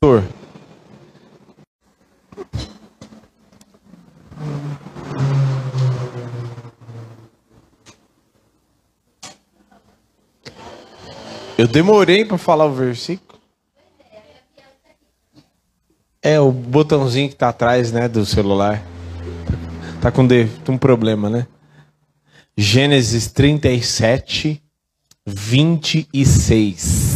[0.00, 0.24] pastor.
[11.56, 13.40] Eu demorei para falar o versículo.
[16.22, 18.82] É o botãozinho que tá atrás, né, do celular.
[20.00, 20.22] Tá com
[20.68, 21.46] um problema, né?
[22.56, 24.62] Gênesis 37,
[25.26, 27.07] 26.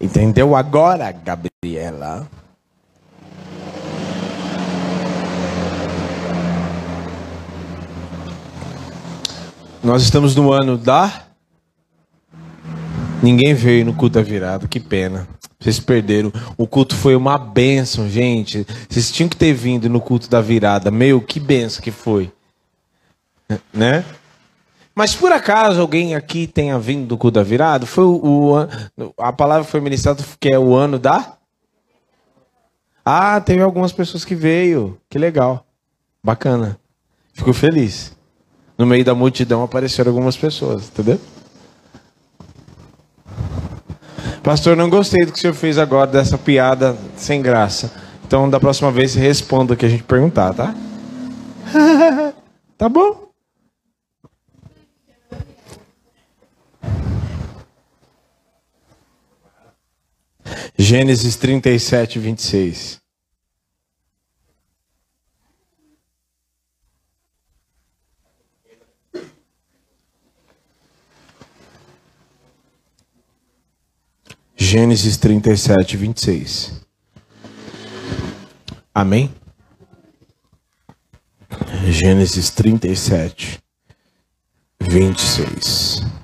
[0.00, 2.28] Entendeu agora, Gabriela?
[9.82, 11.24] Nós estamos no ano da.
[13.20, 15.26] Ninguém veio no culto da virada, que pena.
[15.58, 16.32] Vocês perderam.
[16.56, 18.64] O culto foi uma benção, gente.
[18.88, 20.92] Vocês tinham que ter vindo no culto da virada.
[20.92, 22.30] Meu, que benção que foi.
[23.72, 24.04] Né?
[24.98, 27.86] Mas por acaso alguém aqui tenha vindo do culto da virada?
[27.86, 31.34] Foi o, o a palavra foi ministrada que é o ano da
[33.04, 34.98] Ah, teve algumas pessoas que veio.
[35.08, 35.64] Que legal.
[36.20, 36.80] Bacana.
[37.32, 38.16] Fico feliz
[38.76, 41.20] no meio da multidão apareceram algumas pessoas, entendeu?
[44.42, 47.92] Pastor, não gostei do que o senhor fez agora, dessa piada sem graça.
[48.26, 50.74] Então, da próxima vez, responda o que a gente perguntar, tá?
[52.76, 53.27] tá bom?
[60.80, 63.00] Gênesis 37, 26.
[74.56, 76.80] Gênesis 37, 26.
[78.94, 79.34] Amém?
[81.90, 83.58] Gênesis 37,
[84.80, 86.17] 26.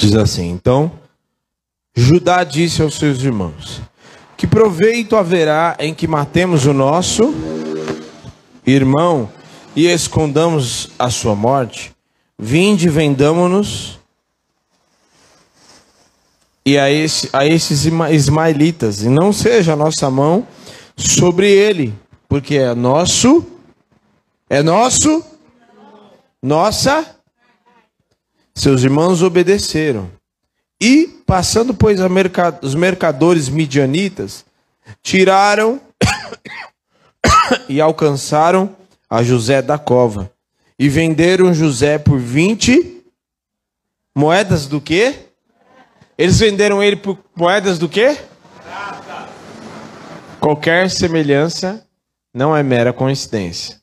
[0.00, 0.90] Diz assim: Então,
[1.94, 3.82] Judá disse aos seus irmãos:
[4.34, 7.34] Que proveito haverá em que matemos o nosso
[8.66, 9.30] irmão
[9.76, 11.94] e escondamos a sua morte?
[12.38, 14.00] Vinde, vendamo-nos
[16.64, 20.48] e a, esse, a esses ismaelitas, e não seja a nossa mão
[20.96, 21.94] sobre ele,
[22.26, 23.44] porque é nosso,
[24.48, 25.22] é nosso,
[26.42, 27.19] nossa.
[28.54, 30.10] Seus irmãos obedeceram.
[30.80, 34.44] E, passando, pois, mercad os mercadores midianitas,
[35.02, 35.80] tiraram
[37.68, 38.74] e alcançaram
[39.08, 40.32] a José da cova
[40.78, 43.02] e venderam José por 20
[44.14, 45.14] moedas do quê?
[46.16, 48.16] Eles venderam ele por moedas do quê?
[50.40, 51.86] Qualquer semelhança
[52.32, 53.78] não é mera coincidência.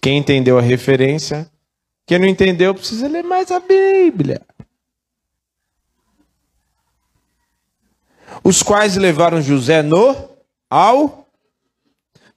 [0.00, 1.50] Quem entendeu a referência,
[2.08, 4.40] quem não entendeu precisa ler mais a Bíblia.
[8.42, 10.16] Os quais levaram José no
[10.70, 11.26] ao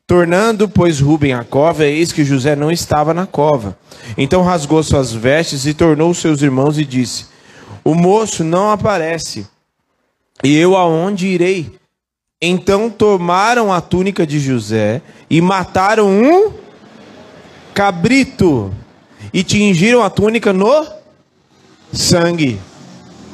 [0.06, 3.78] Tornando, pois, Rubem a cova, eis que José não estava na cova.
[4.18, 7.28] Então rasgou suas vestes e tornou seus irmãos e disse:
[7.82, 9.48] O moço não aparece,
[10.44, 11.80] e eu aonde irei?
[12.42, 16.52] Então tomaram a túnica de José e mataram um
[17.74, 18.76] cabrito
[19.34, 20.88] e tingiram a túnica no
[21.92, 22.60] sangue.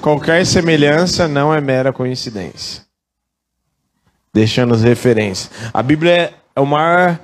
[0.01, 2.83] Qualquer semelhança não é mera coincidência.
[4.33, 5.49] Deixando as referências.
[5.73, 7.19] A Bíblia é o maior.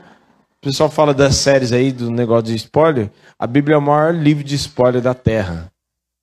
[0.57, 3.11] O pessoal fala das séries aí, do negócio de spoiler.
[3.37, 5.71] A Bíblia é o maior livro de spoiler da Terra.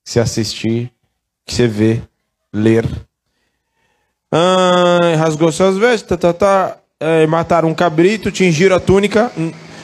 [0.04, 0.90] Que você assistir,
[1.46, 2.02] que você vê,
[2.52, 2.84] ler.
[4.32, 9.30] Ah, rasgou suas vestes, tá, tá, tá, é, mataram um cabrito, tingiram a túnica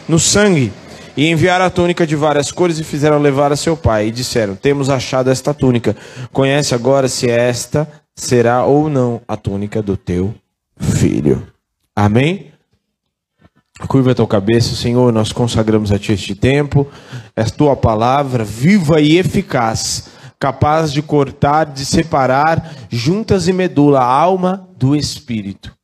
[0.08, 0.72] no sangue
[1.16, 4.08] e enviaram a túnica de várias cores e fizeram levar a seu pai.
[4.08, 5.96] E disseram: Temos achado esta túnica.
[6.32, 10.34] Conhece agora se esta será ou não a túnica do teu
[10.78, 11.46] filho.
[11.94, 12.52] Amém?
[13.88, 16.88] Curva a tua cabeça, Senhor, nós consagramos a Ti este tempo,
[17.36, 20.08] é Tua palavra viva e eficaz,
[20.38, 25.75] capaz de cortar, de separar juntas e medula a alma do Espírito.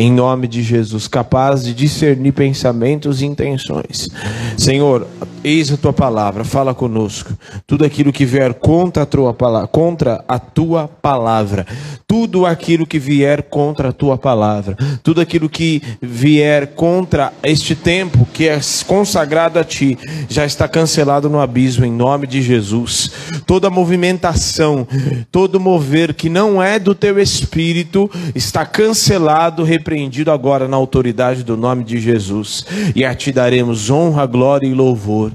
[0.00, 4.08] Em nome de Jesus, capaz de discernir pensamentos e intenções.
[4.56, 5.08] Senhor,
[5.44, 7.32] Eis a tua palavra, fala conosco.
[7.66, 11.64] Tudo aquilo que vier contra a tua palavra, contra a tua palavra,
[12.06, 18.26] tudo aquilo que vier contra a tua palavra, tudo aquilo que vier contra este tempo
[18.32, 19.96] que é consagrado a ti,
[20.28, 23.10] já está cancelado no abismo em nome de Jesus.
[23.46, 24.86] Toda movimentação,
[25.30, 29.87] todo mover que não é do teu espírito está cancelado, repreendido
[30.30, 32.64] agora na autoridade do nome de Jesus.
[32.94, 35.32] E a ti daremos honra, glória e louvor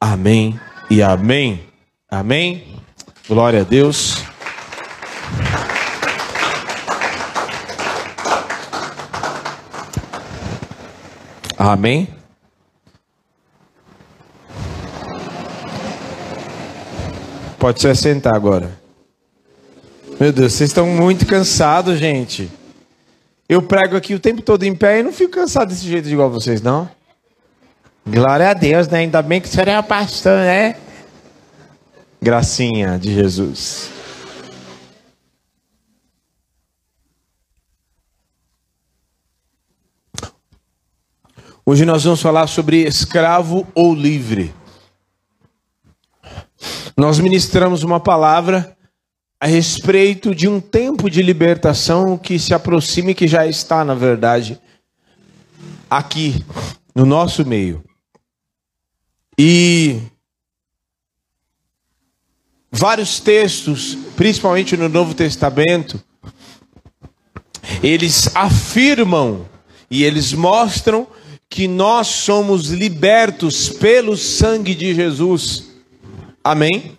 [0.00, 0.60] Amém
[0.90, 1.62] e amém.
[2.08, 2.64] Amém.
[3.26, 4.22] Glória a Deus.
[11.58, 12.08] Amém.
[17.58, 18.78] Pode se assentar agora.
[20.20, 22.50] Meu Deus, vocês estão muito cansados, gente.
[23.48, 26.28] Eu prego aqui o tempo todo em pé e não fico cansado desse jeito igual
[26.28, 26.90] vocês, não?
[28.04, 28.98] Glória a Deus, né?
[28.98, 30.76] Ainda bem que senhor é o pastor, né?
[32.20, 33.90] Gracinha de Jesus.
[41.64, 44.52] Hoje nós vamos falar sobre escravo ou livre.
[46.96, 48.75] Nós ministramos uma palavra
[49.40, 53.94] a respeito de um tempo de libertação que se aproxima e que já está, na
[53.94, 54.58] verdade,
[55.90, 56.44] aqui
[56.94, 57.84] no nosso meio.
[59.38, 60.00] E
[62.70, 66.02] vários textos, principalmente no Novo Testamento,
[67.82, 69.46] eles afirmam
[69.90, 71.06] e eles mostram
[71.48, 75.70] que nós somos libertos pelo sangue de Jesus.
[76.42, 76.96] Amém?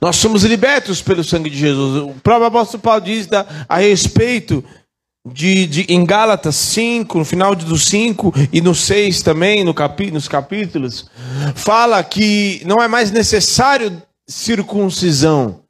[0.00, 2.02] Nós somos libertos pelo sangue de Jesus.
[2.02, 4.62] O próprio apóstolo Paulo diz da, a respeito
[5.32, 10.10] de, de, em Gálatas 5, no final do 5 e no 6 também, no capi,
[10.10, 11.10] nos capítulos,
[11.54, 15.60] fala que não é mais necessário circuncisão,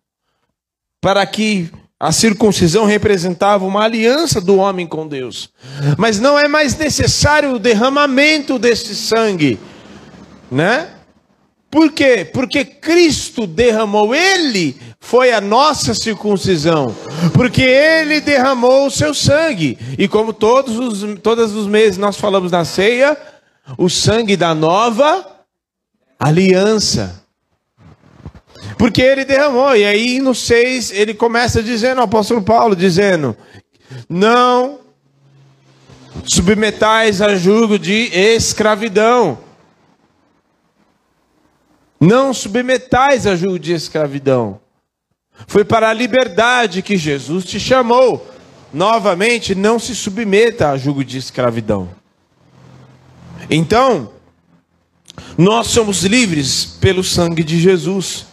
[1.01, 5.51] para que a circuncisão representava uma aliança do homem com Deus.
[5.97, 9.59] Mas não é mais necessário o derramamento desse sangue,
[10.51, 10.96] né?
[11.77, 12.25] Por quê?
[12.33, 16.97] Porque Cristo derramou, Ele foi a nossa circuncisão,
[17.35, 19.77] porque Ele derramou o seu sangue.
[19.99, 23.15] E como todos os, todos os meses nós falamos na ceia,
[23.77, 25.45] o sangue da nova
[26.19, 27.23] aliança.
[28.79, 33.37] Porque Ele derramou, e aí no 6 ele começa dizendo, o apóstolo Paulo dizendo:
[34.09, 34.79] Não
[36.25, 39.45] submetais a julgo de escravidão
[42.01, 44.61] não submetais a julgo de escravidão.
[45.47, 48.35] Foi para a liberdade que Jesus te chamou.
[48.73, 51.89] Novamente, não se submeta a julgo de escravidão.
[53.49, 54.13] Então,
[55.39, 58.27] nós somos livres pelo sangue de Jesus.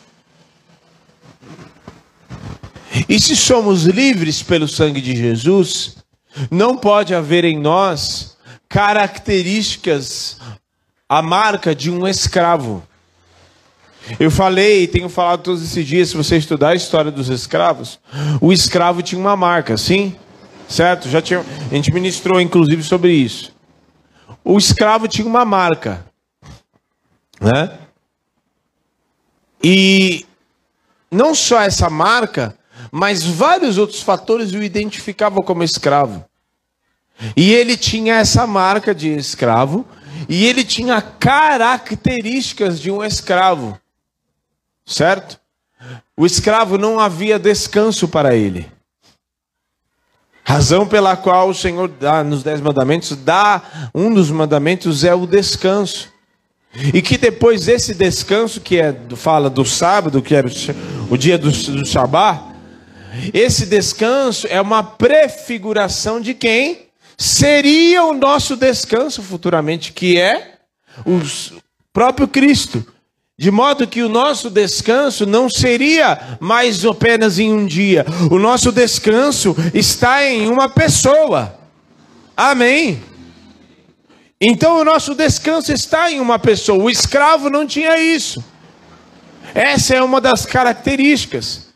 [3.07, 5.97] E se somos livres pelo sangue de Jesus,
[6.49, 8.37] não pode haver em nós
[8.69, 10.39] características,
[11.07, 12.83] a marca de um escravo.
[14.19, 17.99] Eu falei, tenho falado todos esses dias, se você estudar a história dos escravos,
[18.41, 20.15] o escravo tinha uma marca, sim?
[20.67, 21.09] Certo?
[21.09, 23.53] Já tinha, a gente ministrou inclusive sobre isso.
[24.43, 26.05] O escravo tinha uma marca,
[27.39, 27.77] né?
[29.63, 30.25] E
[31.09, 32.57] não só essa marca,
[32.91, 36.25] mas vários outros fatores o identificavam como escravo.
[37.37, 39.85] E ele tinha essa marca de escravo,
[40.27, 43.79] e ele tinha características de um escravo.
[44.85, 45.39] Certo?
[46.15, 48.71] O escravo não havia descanso para ele.
[50.45, 55.25] Razão pela qual o Senhor dá nos dez mandamentos, dá um dos mandamentos é o
[55.25, 56.11] descanso.
[56.93, 60.47] E que depois desse descanso, que é, fala do sábado, que era
[61.09, 62.51] o dia do, do Shabá,
[63.33, 70.57] esse descanso é uma prefiguração de quem seria o nosso descanso futuramente, que é
[71.05, 71.21] o
[71.93, 72.85] próprio Cristo.
[73.37, 78.71] De modo que o nosso descanso não seria mais apenas em um dia, o nosso
[78.71, 81.57] descanso está em uma pessoa.
[82.37, 83.01] Amém.
[84.39, 86.83] Então o nosso descanso está em uma pessoa.
[86.83, 88.43] O escravo não tinha isso.
[89.55, 91.73] Essa é uma das características.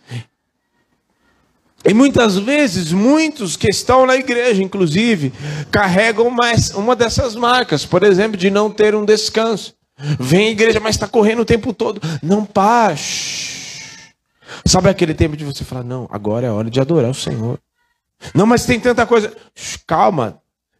[1.85, 5.31] E muitas vezes, muitos que estão na igreja, inclusive,
[5.71, 9.73] carregam mais uma dessas marcas, por exemplo, de não ter um descanso.
[10.19, 12.01] Vem à igreja, mas está correndo o tempo todo.
[12.21, 14.13] Não paz.
[14.65, 17.59] Sabe aquele tempo de você falar, não, agora é hora de adorar o Senhor.
[18.33, 19.33] Não, mas tem tanta coisa.
[19.85, 20.39] Calma.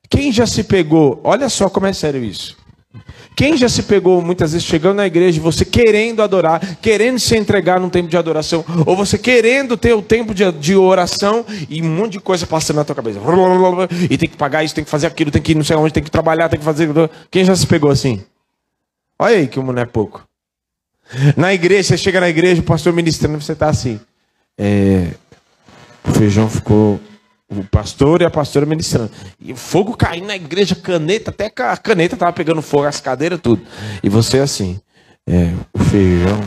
[0.10, 1.20] Quem já se pegou?
[1.24, 2.56] Olha só como é sério isso.
[3.36, 7.80] Quem já se pegou muitas vezes chegando na igreja, você querendo adorar, querendo se entregar
[7.80, 11.86] num tempo de adoração, ou você querendo ter o tempo de, de oração e um
[11.86, 13.20] monte de coisa passando na tua cabeça.
[14.10, 15.94] E tem que pagar isso, tem que fazer aquilo, tem que ir não sei onde,
[15.94, 16.90] tem que trabalhar, tem que fazer.
[17.30, 18.24] Quem já se pegou assim?
[19.20, 20.28] Olha aí que o mundo é pouco.
[21.36, 24.00] Na igreja, você chega na igreja, o pastor ministrando, você está assim.
[24.58, 25.12] É,
[26.08, 27.00] o feijão ficou
[27.50, 29.12] o pastor e a pastora ministrando.
[29.40, 33.66] E fogo caindo na igreja, caneta, até a caneta tava pegando fogo, as cadeiras, tudo.
[34.04, 34.80] E você assim,
[35.26, 36.42] é, o feijão.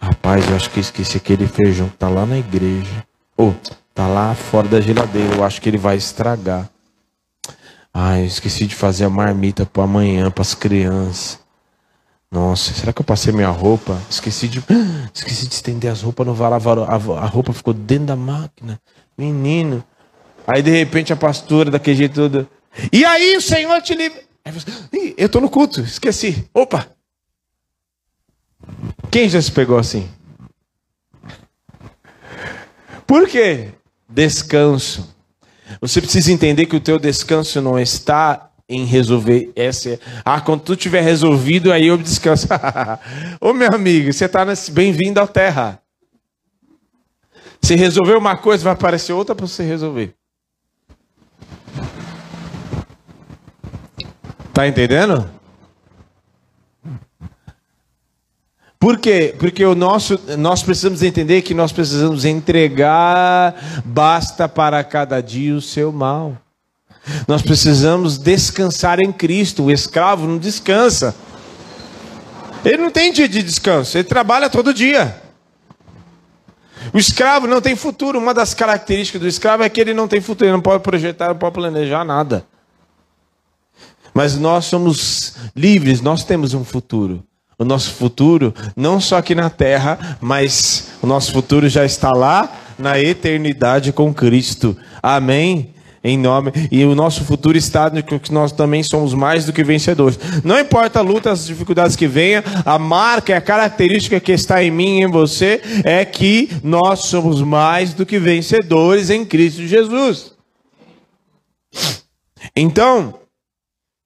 [0.00, 3.04] Rapaz, eu acho que esqueci aquele feijão que tá lá na igreja.
[3.36, 6.68] Ou, oh, tá lá fora da geladeira, eu acho que ele vai estragar.
[8.00, 11.40] Ah, eu esqueci de fazer a marmita para amanhã, para as crianças.
[12.30, 14.00] Nossa, será que eu passei minha roupa?
[14.08, 14.62] Esqueci de,
[15.12, 16.84] esqueci de estender as roupas no varal.
[16.84, 18.80] A roupa ficou dentro da máquina.
[19.18, 19.82] Menino.
[20.46, 22.48] Aí de repente a pastora daquele jeito todo.
[22.92, 24.22] E aí o Senhor te livra.
[25.16, 26.48] Eu estou no culto, esqueci.
[26.54, 26.86] Opa!
[29.10, 30.08] Quem já se pegou assim?
[33.04, 33.70] Por quê?
[34.08, 35.17] Descanso.
[35.80, 39.98] Você precisa entender que o teu descanso não está em resolver essa.
[40.24, 42.48] Ah, quando tu tiver resolvido, aí eu descanso.
[43.40, 45.80] Ô meu amigo, você está bem-vindo à terra.
[47.62, 50.14] Se resolver uma coisa, vai aparecer outra para você resolver.
[54.52, 55.37] Tá entendendo?
[58.78, 59.34] Por quê?
[59.38, 65.60] Porque o nosso, nós precisamos entender que nós precisamos entregar, basta para cada dia o
[65.60, 66.36] seu mal.
[67.26, 69.64] Nós precisamos descansar em Cristo.
[69.64, 71.14] O escravo não descansa.
[72.64, 75.22] Ele não tem dia de descanso, ele trabalha todo dia.
[76.92, 78.18] O escravo não tem futuro.
[78.18, 81.28] Uma das características do escravo é que ele não tem futuro, ele não pode projetar,
[81.28, 82.46] não pode planejar nada.
[84.14, 87.24] Mas nós somos livres, nós temos um futuro.
[87.58, 92.52] O nosso futuro, não só aqui na terra, mas o nosso futuro já está lá
[92.78, 94.76] na eternidade com Cristo.
[95.02, 95.74] Amém?
[96.02, 99.64] em nome e o nosso futuro está no que nós também somos mais do que
[99.64, 100.18] vencedores.
[100.44, 104.70] Não importa a luta, as dificuldades que venham, a marca, a característica que está em
[104.70, 110.32] mim e em você é que nós somos mais do que vencedores em Cristo Jesus.
[112.54, 113.14] Então,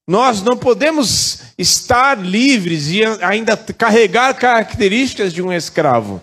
[0.07, 6.21] nós não podemos estar livres e ainda carregar características de um escravo.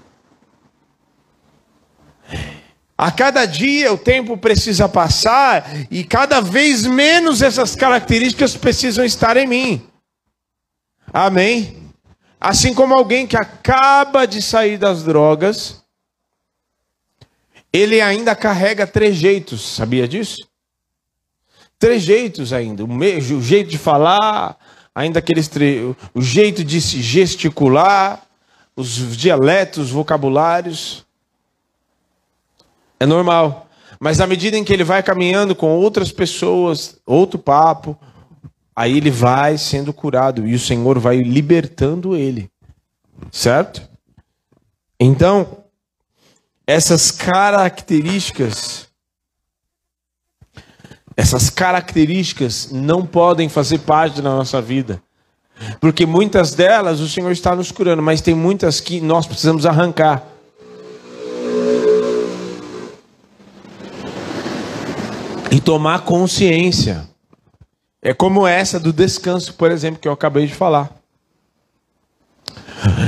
[2.96, 9.37] A cada dia o tempo precisa passar e cada vez menos essas características precisam estar
[9.38, 9.87] em mim.
[11.12, 11.80] Amém?
[12.38, 15.82] Assim como alguém que acaba de sair das drogas,
[17.72, 20.37] ele ainda carrega trejeitos, sabia disso?
[21.78, 24.58] Trejeitos ainda, o, jeito de falar,
[24.94, 25.94] ainda aqueles tre...
[26.14, 28.23] o jeito de se gesticular,
[28.76, 31.06] os dialetos, vocabulários.
[32.99, 33.68] É normal.
[33.99, 37.99] Mas à medida em que ele vai caminhando com outras pessoas, outro papo,
[38.75, 42.50] aí ele vai sendo curado e o Senhor vai libertando ele.
[43.30, 43.88] Certo?
[44.99, 45.64] Então,
[46.66, 48.89] essas características
[51.21, 55.03] essas características não podem fazer parte da nossa vida.
[55.79, 60.27] Porque muitas delas o Senhor está nos curando, mas tem muitas que nós precisamos arrancar.
[65.53, 67.09] e tomar consciência.
[68.00, 70.89] É como essa do descanso, por exemplo, que eu acabei de falar.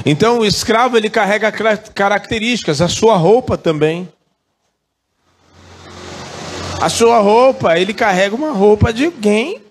[0.04, 1.52] Então, o escravo ele carrega
[1.94, 4.08] características, a sua roupa também.
[6.82, 9.62] A sua roupa, ele carrega uma roupa de alguém,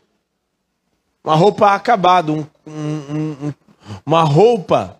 [1.21, 3.53] uma roupa acabada, um, um, um,
[4.05, 4.97] uma roupa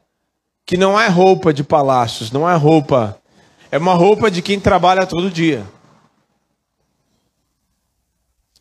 [0.66, 3.18] que não é roupa de palácios, não é roupa,
[3.72, 5.66] é uma roupa de quem trabalha todo dia.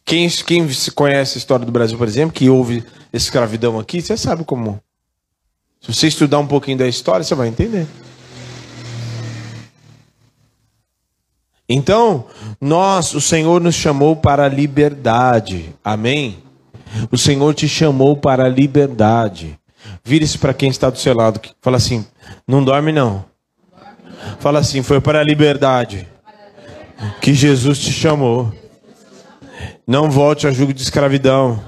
[0.04, 4.44] Quem, quem conhece a história do Brasil, por exemplo, que houve escravidão aqui, você sabe
[4.44, 4.80] como.
[5.80, 7.88] Se você estudar um pouquinho da história, você vai entender.
[11.72, 12.24] Então,
[12.60, 15.72] nós, o Senhor nos chamou para a liberdade.
[15.84, 16.38] Amém?
[17.12, 19.56] O Senhor te chamou para a liberdade.
[20.02, 21.40] Vire-se para quem está do seu lado.
[21.62, 22.04] Fala assim:
[22.44, 23.24] não dorme não.
[24.40, 26.08] Fala assim: foi para a liberdade
[27.20, 28.52] que Jesus te chamou.
[29.86, 31.62] Não volte a jugo de escravidão.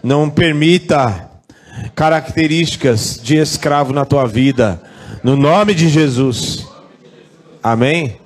[0.00, 1.28] Não permita
[1.96, 4.80] características de escravo na tua vida.
[5.24, 6.68] No nome de Jesus.
[7.60, 8.19] Amém?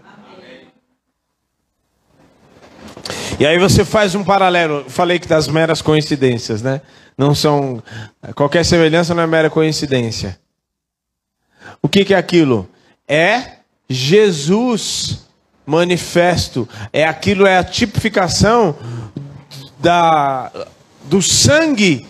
[3.38, 4.84] E aí você faz um paralelo.
[4.88, 6.80] Falei que das meras coincidências, né?
[7.16, 7.82] Não são.
[8.34, 10.38] Qualquer semelhança não é mera coincidência.
[11.82, 12.68] O que, que é aquilo?
[13.08, 15.26] É Jesus
[15.66, 16.68] manifesto.
[16.92, 18.76] É aquilo, é a tipificação
[19.80, 20.50] da,
[21.04, 22.06] do sangue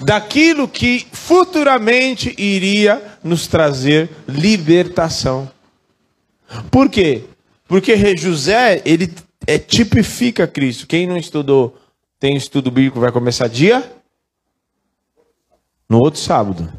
[0.00, 5.50] daquilo que futuramente iria nos trazer libertação.
[6.70, 7.24] Por quê?
[7.68, 9.10] Porque José, ele
[9.46, 10.86] é, tipifica Cristo.
[10.86, 11.76] Quem não estudou,
[12.18, 13.92] tem estudo bíblico, vai começar dia?
[15.88, 16.72] No outro sábado.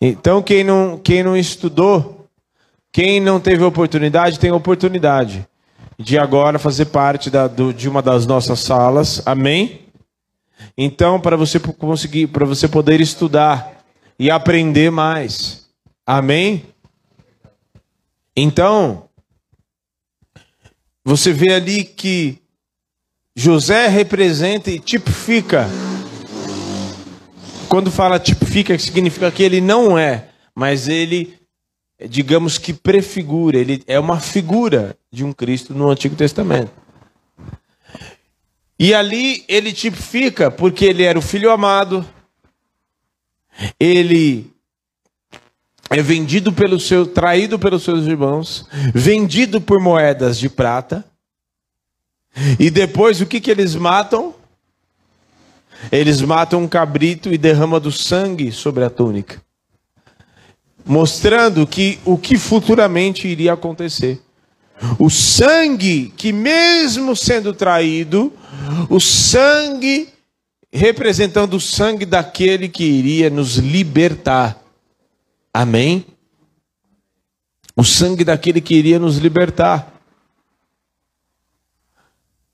[0.00, 2.26] Então, quem não, quem não estudou,
[2.90, 5.46] quem não teve oportunidade, tem oportunidade
[5.98, 9.22] de agora fazer parte da, do, de uma das nossas salas.
[9.26, 9.82] Amém?
[10.76, 13.84] Então, para você conseguir, para você poder estudar
[14.18, 15.68] e aprender mais.
[16.06, 16.64] Amém?
[18.34, 19.09] Então,
[21.04, 22.38] você vê ali que
[23.34, 25.68] José representa e tipifica.
[27.68, 31.38] Quando fala tipifica, significa que ele não é, mas ele,
[32.08, 36.72] digamos que prefigura, ele é uma figura de um Cristo no Antigo Testamento.
[38.78, 42.04] E ali ele tipifica porque ele era o filho amado,
[43.78, 44.50] ele
[45.90, 51.04] é vendido pelo seu, traído pelos seus irmãos, vendido por moedas de prata.
[52.60, 54.32] E depois o que, que eles matam?
[55.90, 59.42] Eles matam um cabrito e derramam do sangue sobre a túnica,
[60.86, 64.20] mostrando que o que futuramente iria acontecer.
[64.98, 68.32] O sangue que, mesmo sendo traído,
[68.88, 70.08] o sangue
[70.72, 74.59] representando o sangue daquele que iria nos libertar.
[75.52, 76.06] Amém?
[77.76, 79.92] O sangue daquele que iria nos libertar.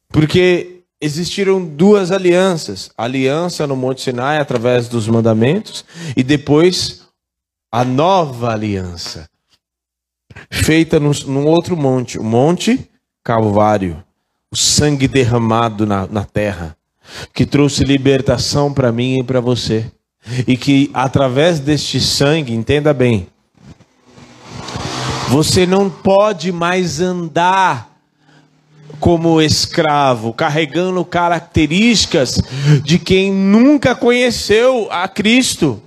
[0.09, 5.85] Porque existiram duas alianças: a aliança no Monte Sinai através dos mandamentos
[6.17, 7.07] e depois
[7.71, 9.29] a nova aliança
[10.51, 12.89] feita num, num outro monte, o Monte
[13.23, 14.03] Calvário,
[14.51, 16.77] o sangue derramado na, na terra,
[17.33, 19.91] que trouxe libertação para mim e para você.
[20.47, 23.29] E que através deste sangue, entenda bem,
[25.29, 27.97] você não pode mais andar
[28.99, 32.41] como escravo, carregando características
[32.83, 35.83] de quem nunca conheceu a Cristo.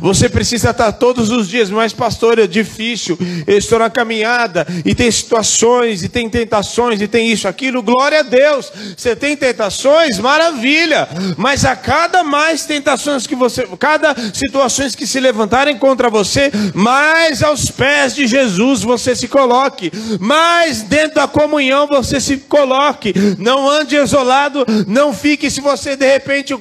[0.00, 3.16] Você precisa estar todos os dias, mas pastor, é difícil.
[3.46, 7.82] Eu estou na caminhada e tem situações, e tem tentações, e tem isso, aquilo.
[7.82, 8.72] Glória a Deus.
[8.96, 11.08] Você tem tentações, maravilha.
[11.36, 17.42] Mas a cada mais tentações que você, cada situações que se levantarem contra você, mais
[17.42, 19.92] aos pés de Jesus você se coloque.
[20.18, 23.14] Mais dentro da comunhão você se coloque.
[23.38, 26.52] Não ande isolado, não fique se você de repente,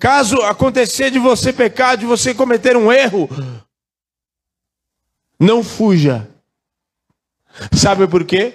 [0.00, 3.28] caso acontecer de você pecar, de você cometer cometer um erro,
[5.38, 6.26] não fuja.
[7.72, 8.54] Sabe por quê?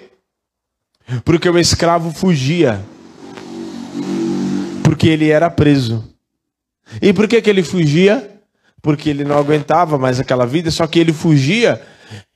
[1.24, 2.84] Porque o escravo fugia.
[4.82, 6.12] Porque ele era preso.
[7.00, 8.40] E por que, que ele fugia?
[8.82, 11.80] Porque ele não aguentava mais aquela vida, só que ele fugia.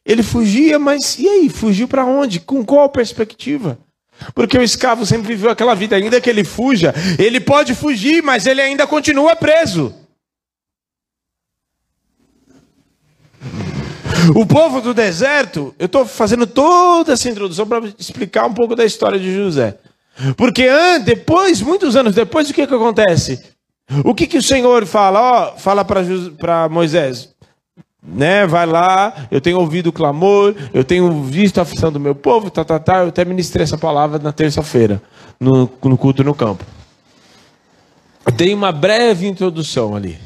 [0.06, 1.48] Ele fugia, mas e aí?
[1.48, 2.38] Fugiu para onde?
[2.38, 3.76] Com qual perspectiva?
[4.32, 8.46] Porque o escravo sempre viveu aquela vida, ainda que ele fuja, ele pode fugir, mas
[8.46, 9.94] ele ainda continua preso.
[14.34, 18.84] O povo do deserto, eu estou fazendo toda essa introdução para explicar um pouco da
[18.84, 19.76] história de José.
[20.36, 20.68] Porque
[21.04, 23.42] depois, muitos anos depois, o que, que acontece?
[24.04, 25.20] O que, que o Senhor fala?
[25.20, 27.30] Ó, fala para Moisés,
[28.02, 28.46] né?
[28.46, 32.50] Vai lá, eu tenho ouvido o clamor, eu tenho visto a aflição do meu povo,
[32.50, 32.98] tá, tá, tá.
[32.98, 35.00] Eu até ministrei essa palavra na terça-feira,
[35.40, 36.64] no, no culto no campo.
[38.34, 40.18] Dei uma breve introdução ali.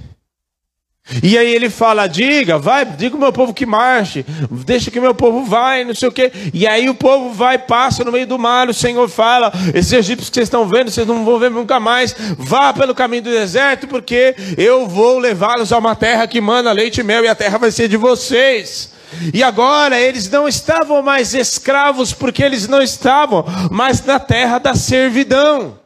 [1.23, 4.25] E aí ele fala: diga, vai, diga o meu povo que marche,
[4.65, 6.31] deixa que meu povo vai, não sei o quê.
[6.55, 10.31] E aí o povo vai, passa no meio do mar, o Senhor fala: esses egípcios
[10.31, 12.15] que vocês estão vendo, vocês não vão ver nunca mais.
[12.39, 17.01] Vá pelo caminho do deserto, porque eu vou levá-los a uma terra que manda leite
[17.01, 18.93] e mel, e a terra vai ser de vocês.
[19.35, 24.75] E agora eles não estavam mais escravos, porque eles não estavam mais na terra da
[24.75, 25.79] servidão.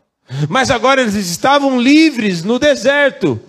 [0.48, 3.40] Mas agora eles estavam livres no deserto.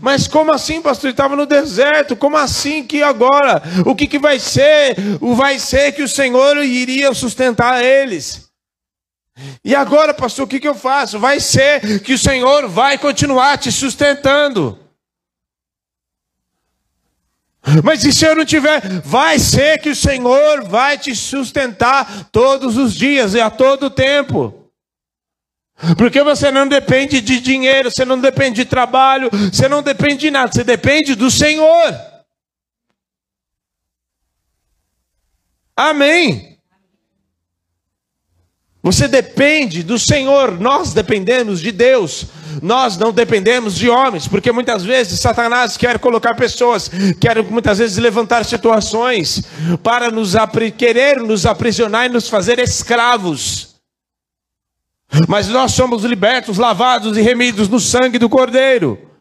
[0.00, 1.10] Mas como assim, pastor?
[1.10, 2.16] Estava no deserto.
[2.16, 3.62] Como assim que agora?
[3.84, 4.96] O que, que vai ser?
[5.20, 8.50] O vai ser que o Senhor iria sustentar eles.
[9.64, 11.18] E agora, pastor, o que, que eu faço?
[11.18, 14.78] Vai ser que o Senhor vai continuar te sustentando.
[17.82, 18.80] Mas e se eu não tiver?
[19.02, 24.63] Vai ser que o Senhor vai te sustentar todos os dias e a todo tempo.
[25.98, 30.30] Porque você não depende de dinheiro, você não depende de trabalho, você não depende de
[30.30, 31.94] nada, você depende do Senhor.
[35.76, 36.54] Amém.
[38.82, 42.26] Você depende do Senhor, nós dependemos de Deus,
[42.62, 47.96] nós não dependemos de homens, porque muitas vezes Satanás quer colocar pessoas, quer muitas vezes
[47.96, 49.42] levantar situações
[49.82, 50.34] para nos
[50.76, 53.73] querer nos aprisionar e nos fazer escravos.
[55.28, 59.13] Mas nós somos libertos, lavados e remidos no sangue do Cordeiro.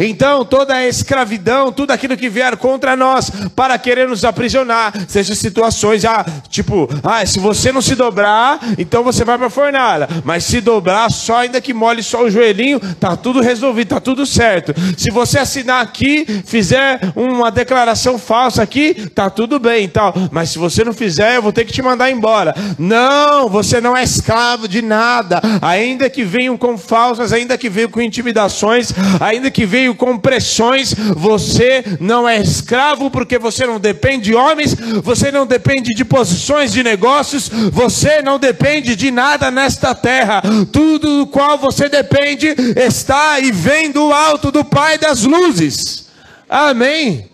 [0.00, 5.34] Então, toda a escravidão, tudo aquilo que vier contra nós para querer nos aprisionar, seja
[5.34, 10.08] situações, ah, tipo, ah, se você não se dobrar, então você vai para a fornalha.
[10.24, 14.24] Mas se dobrar, só ainda que mole só o joelhinho, tá tudo resolvido, tá tudo
[14.24, 14.74] certo.
[14.96, 20.14] Se você assinar aqui, fizer uma declaração falsa aqui, tá tudo bem, tal.
[20.30, 22.54] Mas se você não fizer, eu vou ter que te mandar embora.
[22.78, 25.40] Não, você não é escravo de nada.
[25.60, 30.92] Ainda que venham com falsas, ainda que venham com intimidações, ainda que veio com pressões,
[31.16, 36.70] você não é escravo porque você não depende de homens, você não depende de posições
[36.72, 40.42] de negócios, você não depende de nada nesta terra.
[40.70, 46.08] Tudo do qual você depende está e vem do alto do Pai das luzes.
[46.46, 47.30] Amém.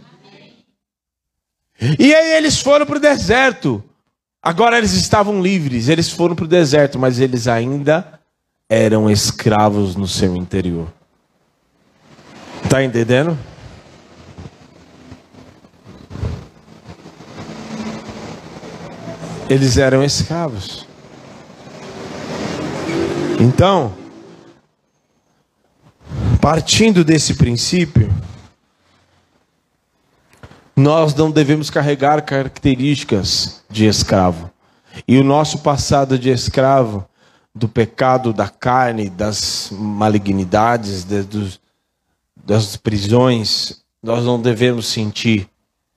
[1.98, 3.82] E aí eles foram para o deserto.
[4.40, 8.20] Agora eles estavam livres, eles foram para o deserto, mas eles ainda
[8.68, 10.97] eram escravos no seu interior.
[12.68, 13.34] Está entendendo?
[19.48, 20.86] Eles eram escravos.
[23.40, 23.94] Então,
[26.42, 28.14] partindo desse princípio,
[30.76, 34.50] nós não devemos carregar características de escravo.
[35.08, 37.08] E o nosso passado de escravo,
[37.54, 41.58] do pecado da carne, das malignidades, de, dos,
[42.48, 45.50] das prisões, nós não devemos sentir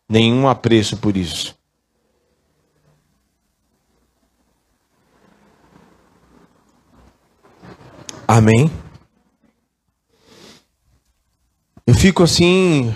[0.07, 1.55] nenhum apreço por isso.
[8.27, 8.69] Amém?
[11.87, 12.93] Eu fico assim,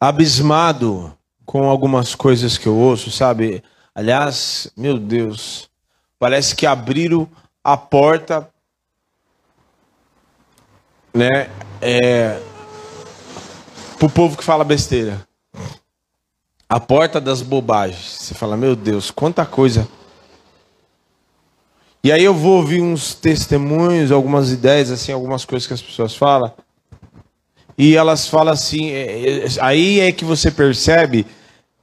[0.00, 1.16] abismado
[1.46, 3.62] com algumas coisas que eu ouço, sabe?
[3.94, 5.70] Aliás, meu Deus,
[6.18, 7.28] parece que abriram
[7.62, 8.50] a porta,
[11.18, 11.50] né?
[11.80, 12.38] É,
[13.98, 15.26] pro povo que fala besteira.
[16.68, 18.18] A porta das bobagens.
[18.20, 19.88] Você fala, meu Deus, quanta coisa.
[22.04, 26.14] E aí eu vou ouvir uns testemunhos, algumas ideias, assim, algumas coisas que as pessoas
[26.14, 26.52] falam.
[27.76, 31.26] E elas falam assim, é, é, aí é que você percebe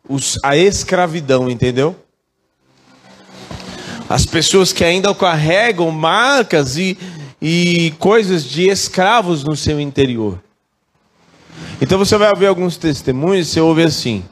[0.08, 1.94] os, a escravidão, entendeu?
[4.08, 6.98] As pessoas que ainda carregam marcas e,
[7.48, 10.42] e coisas de escravos no seu interior.
[11.80, 14.26] Então você vai ouvir alguns testemunhos, você ouve assim: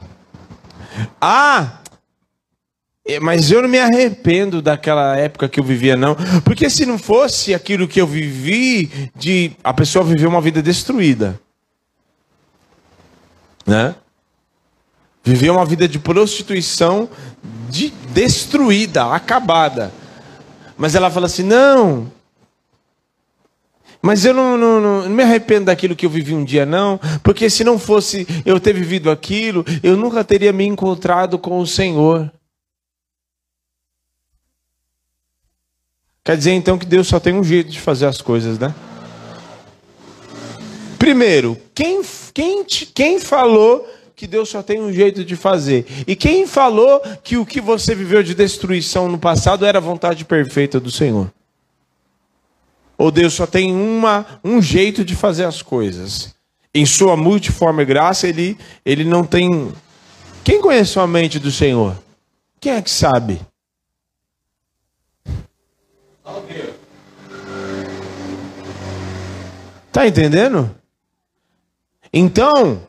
[1.20, 1.78] Ah,
[3.06, 6.16] é, mas eu não me arrependo daquela época que eu vivia, não.
[6.44, 11.40] Porque se não fosse aquilo que eu vivi, de a pessoa viveu uma vida destruída.
[13.64, 13.94] Né?
[15.22, 17.08] Viveu uma vida de prostituição
[17.70, 19.92] de, destruída, acabada.
[20.76, 22.10] Mas ela fala assim: não,
[24.04, 27.48] mas eu não, não, não, me arrependo daquilo que eu vivi um dia, não, porque
[27.48, 32.30] se não fosse eu ter vivido aquilo, eu nunca teria me encontrado com o Senhor.
[36.22, 38.74] Quer dizer então que Deus só tem um jeito de fazer as coisas, né?
[40.98, 42.02] Primeiro, quem,
[42.34, 45.86] quem, quem falou que Deus só tem um jeito de fazer?
[46.06, 50.26] E quem falou que o que você viveu de destruição no passado era a vontade
[50.26, 51.32] perfeita do Senhor?
[53.04, 56.34] Ou Deus só tem uma, um jeito de fazer as coisas?
[56.72, 59.70] Em sua multiforme graça, ele, ele não tem.
[60.42, 62.02] Quem conhece a mente do Senhor?
[62.58, 63.42] Quem é que sabe?
[69.92, 70.74] Tá entendendo?
[72.10, 72.88] Então,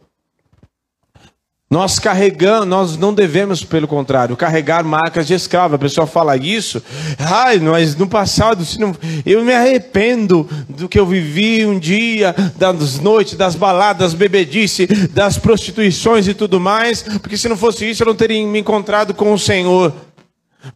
[1.75, 5.75] nós carregamos, nós não devemos, pelo contrário, carregar marcas de escravo.
[5.75, 6.81] A pessoa fala isso,
[7.19, 12.97] ai, mas no passado, não, eu me arrependo do que eu vivi um dia, das
[13.01, 18.07] noites, das baladas, bebedice, das prostituições e tudo mais, porque se não fosse isso, eu
[18.07, 19.93] não teria me encontrado com o Senhor.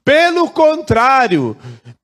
[0.03, 1.55] Pelo contrário,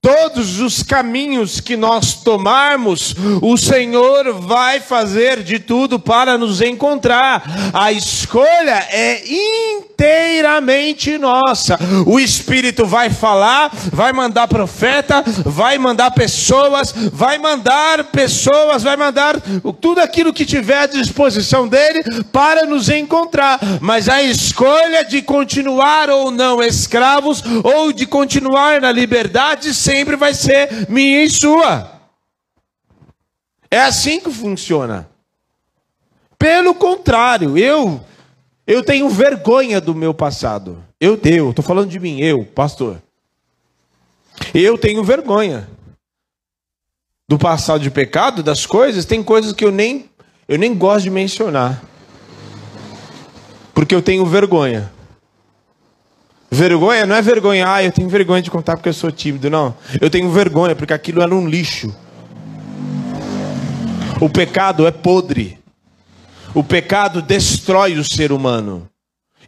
[0.06, 7.42] todos os caminhos que nós tomarmos, o Senhor vai fazer de tudo para nos encontrar.
[7.74, 11.80] A escolha é inteiramente nossa.
[12.06, 19.42] O Espírito vai falar, vai mandar profeta, vai mandar pessoas, vai mandar pessoas, vai mandar
[19.82, 23.60] tudo aquilo que tiver à disposição dele para nos encontrar.
[23.82, 30.34] Mas a escolha de continuar ou não escravos ou de continuar na liberdade sempre vai
[30.34, 31.90] ser minha e sua.
[33.72, 35.10] É assim que funciona.
[36.38, 38.04] Pelo contrário, eu
[38.68, 40.84] eu tenho vergonha do meu passado.
[41.00, 43.02] Eu tenho, estou falando de mim, eu, pastor.
[44.54, 45.70] Eu tenho vergonha
[47.28, 50.10] do passado de pecado, das coisas, tem coisas que eu nem
[50.48, 51.82] eu nem gosto de mencionar.
[53.74, 54.92] Porque eu tenho vergonha.
[56.56, 59.76] Vergonha não é vergonha, ah, eu tenho vergonha de contar porque eu sou tímido, não.
[60.00, 61.94] Eu tenho vergonha porque aquilo era um lixo.
[64.22, 65.60] O pecado é podre.
[66.54, 68.88] O pecado destrói o ser humano.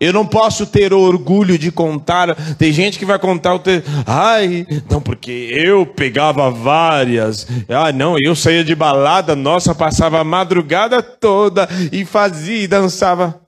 [0.01, 2.35] Eu não posso ter orgulho de contar.
[2.55, 3.81] Tem gente que vai contar o te...
[4.05, 7.47] Ai, não, porque eu pegava várias.
[7.69, 13.39] Ah, não, eu saía de balada, nossa, passava a madrugada toda e fazia e dançava.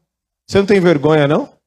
[0.48, 1.59] Você não tem vergonha, não?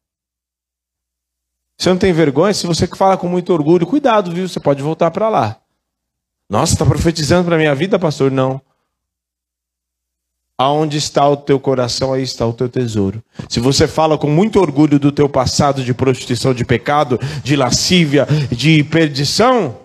[1.78, 2.54] Você não tem vergonha?
[2.54, 4.48] Se você fala com muito orgulho, cuidado, viu?
[4.48, 5.56] Você pode voltar para lá.
[6.48, 8.30] Nossa, está profetizando para minha vida, pastor?
[8.30, 8.60] Não.
[10.58, 13.22] Aonde está o teu coração, aí está o teu tesouro.
[13.48, 18.28] Se você fala com muito orgulho do teu passado de prostituição, de pecado, de lascívia,
[18.50, 19.76] de perdição,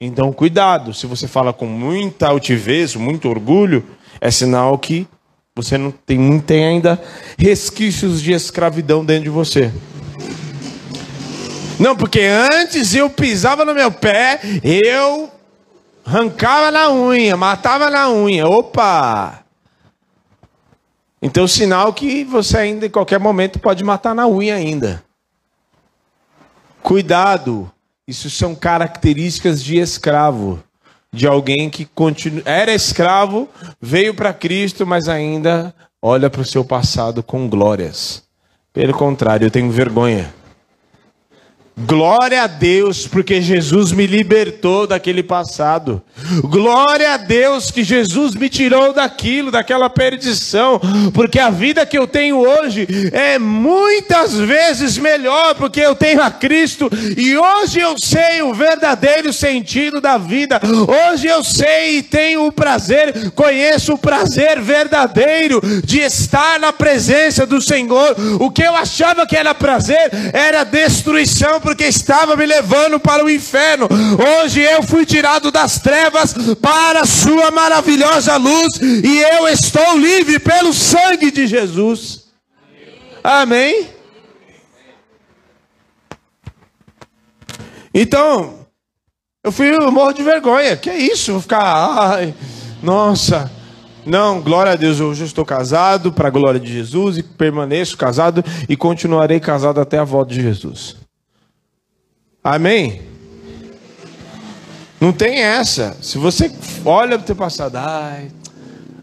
[0.00, 0.92] então cuidado.
[0.92, 3.84] Se você fala com muita altivez, muito orgulho,
[4.20, 5.06] é sinal que
[5.54, 7.00] você não tem, não tem ainda
[7.38, 9.70] resquícios de escravidão dentro de você.
[11.82, 15.28] Não, porque antes eu pisava no meu pé, eu
[16.06, 18.46] arrancava na unha, matava na unha.
[18.46, 19.42] Opa!
[21.20, 25.02] Então, sinal que você ainda em qualquer momento pode matar na unha ainda.
[26.84, 27.68] Cuidado,
[28.06, 30.62] isso são características de escravo,
[31.12, 32.42] de alguém que continu...
[32.44, 33.48] era escravo,
[33.80, 38.22] veio para Cristo, mas ainda olha para o seu passado com glórias.
[38.72, 40.32] Pelo contrário, eu tenho vergonha.
[41.74, 46.02] Glória a Deus, porque Jesus me libertou daquele passado.
[46.42, 50.78] Glória a Deus que Jesus me tirou daquilo, daquela perdição,
[51.14, 56.30] porque a vida que eu tenho hoje é muitas vezes melhor, porque eu tenho a
[56.30, 60.60] Cristo e hoje eu sei o verdadeiro sentido da vida.
[61.10, 67.46] Hoje eu sei e tenho o prazer, conheço o prazer verdadeiro de estar na presença
[67.46, 68.14] do Senhor.
[68.38, 73.30] O que eu achava que era prazer era destruição porque estava me levando para o
[73.30, 73.88] inferno.
[74.42, 80.38] Hoje eu fui tirado das trevas para a sua maravilhosa luz e eu estou livre
[80.38, 82.24] pelo sangue de Jesus.
[83.22, 83.88] Amém?
[87.94, 88.66] Então,
[89.44, 90.76] eu fui eu morro de vergonha.
[90.76, 91.32] Que é isso?
[91.32, 92.34] Vou ficar, ai,
[92.82, 93.50] nossa.
[94.04, 97.96] Não, glória a Deus, hoje eu estou casado para a glória de Jesus e permaneço
[97.96, 101.01] casado e continuarei casado até a volta de Jesus.
[102.42, 103.02] Amém?
[105.00, 105.96] Não tem essa.
[106.00, 106.52] Se você
[106.84, 108.30] olha para o teu passado, ai,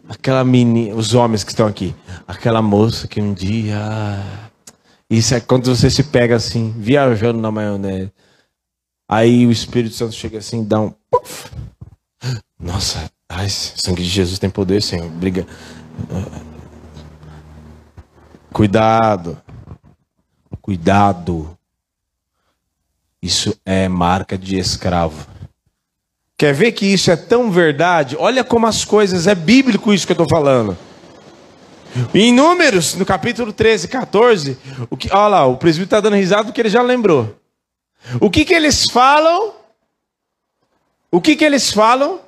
[0.08, 1.96] aquela menina, os homens que estão aqui,
[2.28, 3.78] aquela moça que um dia.
[5.10, 8.12] Isso é quando você se pega assim, viajando na maionese.
[9.08, 10.94] Aí o Espírito Santo chega assim, dá um.
[11.10, 11.52] Puff.
[12.60, 15.10] Nossa, ai, sangue de Jesus tem poder, Senhor.
[15.10, 15.48] Briga.
[18.54, 19.38] Cuidado.
[20.62, 21.59] Cuidado.
[23.22, 25.28] Isso é marca de escravo.
[26.38, 28.16] Quer ver que isso é tão verdade?
[28.18, 30.78] Olha como as coisas, é bíblico isso que eu estou falando.
[32.14, 34.58] Em Números, no capítulo 13, 14,
[34.90, 37.36] o que, olha lá, o presbítero está dando risada porque ele já lembrou.
[38.22, 39.54] O que, que eles falam?
[41.12, 42.22] O que, que eles falam?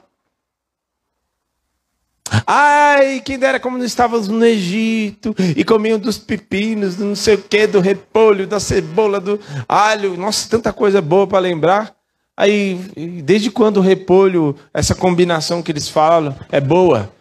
[2.48, 7.36] Ai, quem dera como nós estávamos no Egito e comiam dos pepinos, do não sei
[7.36, 10.16] o que, do repolho, da cebola, do alho.
[10.16, 11.94] Nossa, tanta coisa boa para lembrar.
[12.38, 12.76] Aí,
[13.24, 17.12] desde quando o repolho, essa combinação que eles falam, é boa?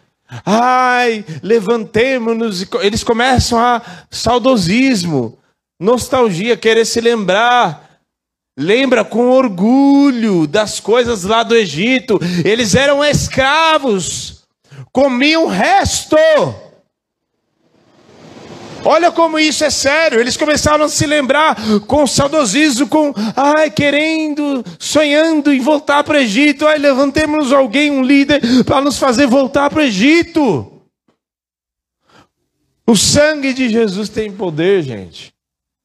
[0.45, 2.65] Ai, levantemos-nos.
[2.81, 5.37] Eles começam a saudosismo,
[5.79, 7.89] nostalgia, querer se lembrar.
[8.57, 12.19] Lembra com orgulho das coisas lá do Egito.
[12.45, 14.30] Eles eram escravos
[14.91, 16.17] comiam o resto.
[18.83, 20.19] Olha como isso é sério.
[20.19, 21.55] Eles começaram a se lembrar
[21.87, 26.67] com saudosismo, com ai, querendo, sonhando em voltar para o Egito.
[26.67, 30.81] Ai, levantemos alguém, um líder, para nos fazer voltar para o Egito.
[32.87, 35.33] O sangue de Jesus tem poder, gente.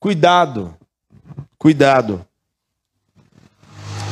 [0.01, 0.75] Cuidado.
[1.59, 2.27] Cuidado.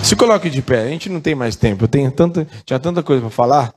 [0.03, 1.85] Se coloque de pé, a gente não tem mais tempo.
[1.85, 3.75] Eu tenho tanta, tinha tanta coisa para falar.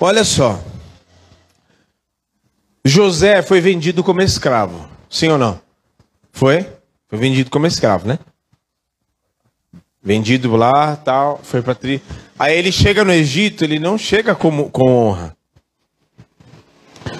[0.00, 0.62] Olha só.
[2.84, 4.88] José foi vendido como escravo.
[5.10, 5.60] Sim ou não?
[6.32, 6.66] Foi?
[7.08, 8.18] Foi vendido como escravo, né?
[10.02, 12.00] Vendido lá, tal, foi para tri.
[12.38, 15.36] Aí ele chega no Egito, ele não chega com, com honra.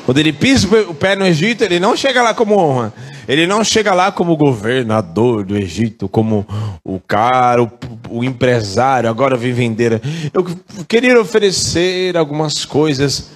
[0.04, 2.92] Quando ele pisa o pé no Egito, ele não chega lá como honra.
[3.28, 6.46] Ele não chega lá como governador do Egito, como
[6.82, 7.70] o cara, o,
[8.08, 10.00] o empresário, agora vem vender.
[10.32, 10.46] Eu
[10.88, 13.30] queria oferecer algumas coisas.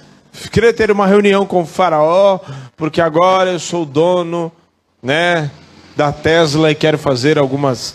[0.51, 2.39] Queria ter uma reunião com o faraó,
[2.75, 4.51] porque agora eu sou o dono,
[5.01, 5.51] né,
[5.95, 7.93] da Tesla e quero fazer algumas.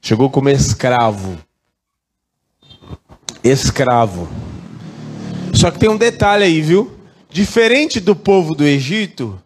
[0.00, 1.36] Chegou como escravo.
[3.44, 4.28] Escravo.
[5.52, 6.99] Só que tem um detalhe aí, viu?
[7.30, 9.40] Diferente do povo do Egito,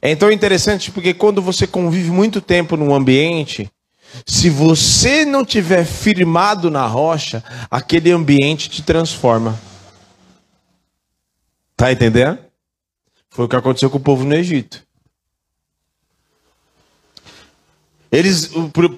[0.00, 3.70] é então interessante porque quando você convive muito tempo num ambiente,
[4.26, 9.58] se você não tiver firmado na rocha, aquele ambiente te transforma.
[11.76, 12.38] Tá entendendo?
[13.30, 14.86] Foi o que aconteceu com o povo no Egito.
[18.10, 18.50] Eles,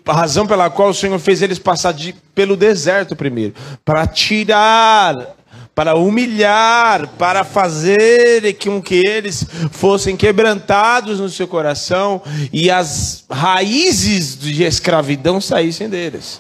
[0.06, 5.36] a razão pela qual o Senhor fez eles passar de, pelo deserto primeiro, para tirar
[5.80, 12.20] para humilhar, para fazer com que eles fossem quebrantados no seu coração
[12.52, 16.38] e as raízes de escravidão saíssem deles.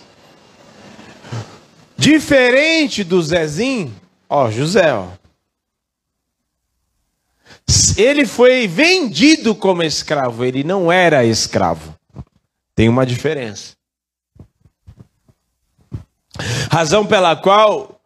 [1.96, 3.90] Diferente do Zezinho,
[4.28, 5.06] ó, José, ó.
[7.96, 11.94] Ele foi vendido como escravo, ele não era escravo.
[12.74, 13.72] Tem uma diferença.
[16.70, 17.99] Razão pela qual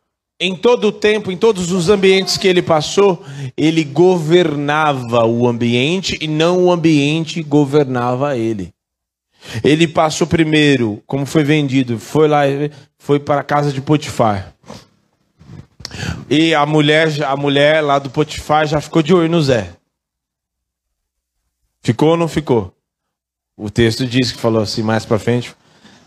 [0.44, 3.24] em todo o tempo, em todos os ambientes que ele passou,
[3.56, 8.74] ele governava o ambiente e não o ambiente governava ele.
[9.62, 12.42] Ele passou primeiro, como foi vendido, foi lá,
[12.98, 14.54] foi para a casa de Potifar.
[16.28, 19.70] E a mulher, a mulher lá do Potifar já ficou de olho no Zé.
[21.82, 22.70] Ficou ou não ficou?
[23.56, 25.54] O texto diz que falou assim mais para frente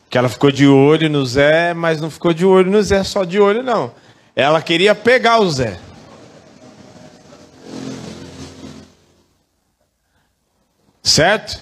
[0.10, 3.24] que ela ficou de olho no Zé, mas não ficou de olho no Zé só
[3.24, 3.92] de olho não.
[4.40, 5.80] Ela queria pegar o Zé.
[11.02, 11.60] Certo?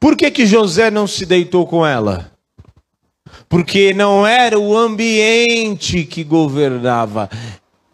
[0.00, 2.32] Por que, que José não se deitou com ela?
[3.48, 7.30] Porque não era o ambiente que governava,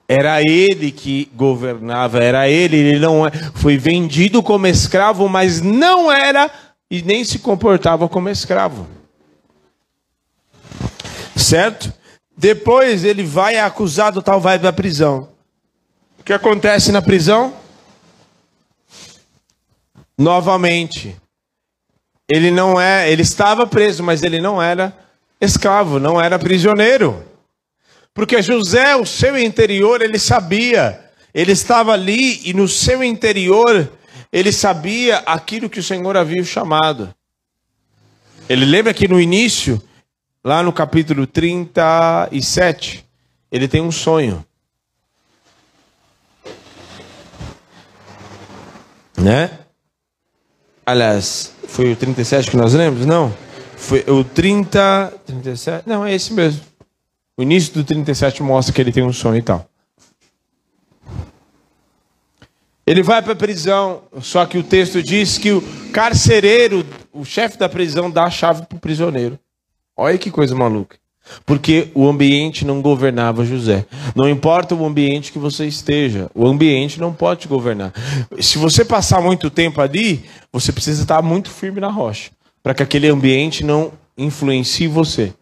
[0.08, 6.10] era ele que governava, era ele, ele não é, foi vendido como escravo, mas não
[6.10, 6.50] era
[6.90, 8.86] e nem se comportava como escravo.
[11.36, 11.92] Certo?
[12.36, 15.28] Depois ele vai acusado, tal, vai para a prisão.
[16.18, 17.54] O que acontece na prisão?
[20.16, 21.16] Novamente,
[22.28, 24.96] ele não é, ele estava preso, mas ele não era
[25.40, 27.22] escravo, não era prisioneiro.
[28.12, 31.00] Porque José, o seu interior, ele sabia,
[31.34, 33.90] ele estava ali e no seu interior
[34.32, 37.14] ele sabia aquilo que o Senhor havia chamado.
[38.48, 39.82] Ele lembra que no início
[40.44, 43.04] lá no capítulo 37,
[43.50, 44.44] ele tem um sonho.
[49.16, 49.58] Né?
[50.84, 53.06] Aliás, foi o 37 que nós lemos?
[53.06, 53.34] Não.
[53.76, 55.14] Foi o 30.
[55.24, 55.88] 37?
[55.88, 56.60] Não, é esse mesmo.
[57.36, 59.66] O início do 37 mostra que ele tem um sonho e tal.
[62.86, 67.56] Ele vai para a prisão, só que o texto diz que o carcereiro, o chefe
[67.56, 69.38] da prisão, dá a chave para o prisioneiro.
[69.96, 70.96] Olha que coisa maluca.
[71.46, 73.86] Porque o ambiente não governava José.
[74.14, 77.92] Não importa o ambiente que você esteja, o ambiente não pode governar.
[78.40, 82.30] Se você passar muito tempo ali, você precisa estar muito firme na rocha,
[82.62, 85.32] para que aquele ambiente não influencie você.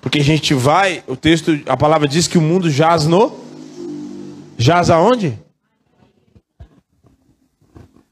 [0.00, 3.44] Porque a gente vai, o texto, a palavra diz que o mundo jaz no
[4.56, 5.38] jaz aonde?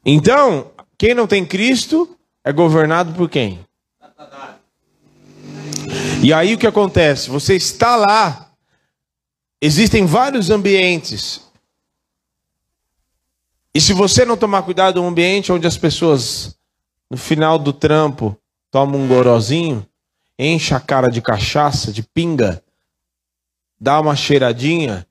[0.05, 3.61] Então, quem não tem Cristo é governado por quem?
[6.23, 7.29] E aí o que acontece?
[7.29, 8.53] Você está lá,
[9.61, 11.41] existem vários ambientes.
[13.75, 16.57] E se você não tomar cuidado, um ambiente onde as pessoas,
[17.11, 18.37] no final do trampo,
[18.71, 19.85] toma um gorozinho,
[20.39, 22.63] enche a cara de cachaça, de pinga,
[23.81, 25.05] dá uma cheiradinha.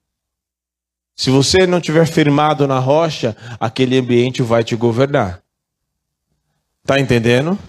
[1.14, 5.44] Se você não tiver firmado na rocha, aquele ambiente vai te governar.
[6.86, 7.60] Tá entendendo?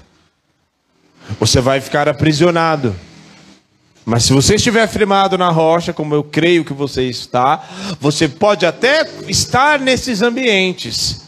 [1.40, 2.95] Você vai ficar aprisionado.
[4.05, 7.62] Mas se você estiver firmado na rocha, como eu creio que você está,
[8.00, 11.22] você pode até estar nesses ambientes.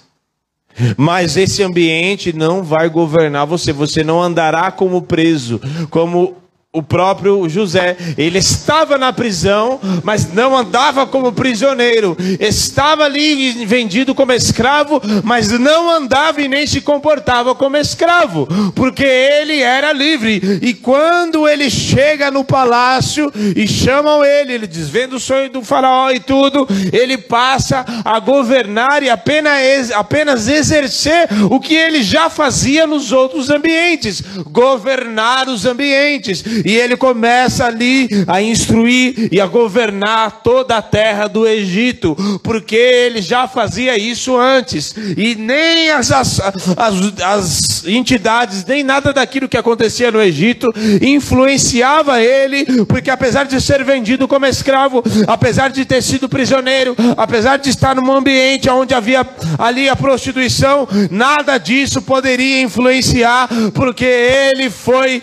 [0.96, 6.36] Mas esse ambiente não vai governar você, você não andará como preso, como
[6.74, 7.96] o próprio José.
[8.18, 12.16] Ele estava na prisão, mas não andava como prisioneiro.
[12.40, 19.04] Estava ali vendido como escravo, mas não andava e nem se comportava como escravo, porque
[19.04, 20.58] ele era livre.
[20.60, 25.62] E quando ele chega no palácio e chamam ele, ele diz: Vendo o sonho do
[25.62, 32.28] faraó e tudo, ele passa a governar e apenas, apenas exercer o que ele já
[32.28, 39.46] fazia nos outros ambientes governar os ambientes e ele começa ali a instruir e a
[39.46, 46.10] governar toda a terra do Egito, porque ele já fazia isso antes, e nem as,
[46.10, 53.44] as, as, as entidades, nem nada daquilo que acontecia no Egito influenciava ele, porque apesar
[53.44, 58.68] de ser vendido como escravo, apesar de ter sido prisioneiro, apesar de estar num ambiente
[58.68, 59.26] onde havia
[59.58, 65.20] ali a prostituição, nada disso poderia influenciar, porque ele foi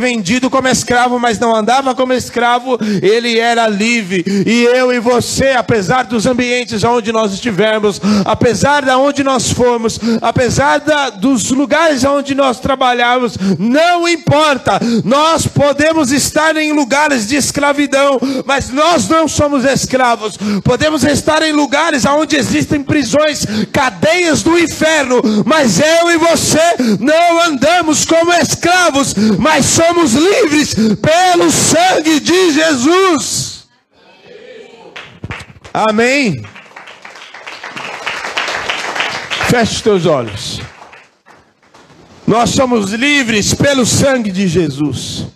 [0.00, 0.83] vendido como escravo,
[1.20, 4.24] mas não andava como escravo, ele era livre.
[4.46, 9.98] E eu e você, apesar dos ambientes onde nós estivermos, apesar de onde nós fomos,
[10.20, 17.36] apesar da, dos lugares onde nós trabalhamos, não importa, nós podemos estar em lugares de
[17.36, 20.38] escravidão, mas nós não somos escravos.
[20.62, 26.60] Podemos estar em lugares onde existem prisões, cadeias do inferno, mas eu e você
[27.00, 33.68] não andamos como escravos, mas somos livres pelo sangue de Jesus.
[35.72, 36.44] Amém.
[39.50, 40.60] Feche os teus olhos.
[42.26, 45.26] Nós somos livres pelo sangue de Jesus.